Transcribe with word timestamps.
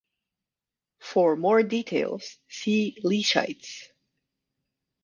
For 1.01 1.35
more 1.35 1.61
details, 1.61 2.39
see 2.49 2.97
"Lechites". 3.03 3.83